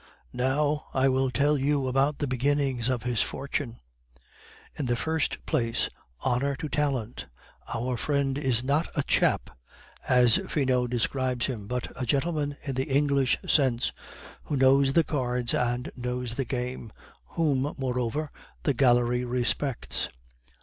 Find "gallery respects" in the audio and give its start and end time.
18.73-20.09